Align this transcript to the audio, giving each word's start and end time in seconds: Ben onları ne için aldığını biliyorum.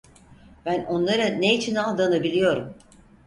Ben 0.65 0.85
onları 0.85 1.41
ne 1.41 1.55
için 1.55 1.75
aldığını 1.75 2.23
biliyorum. 2.23 2.73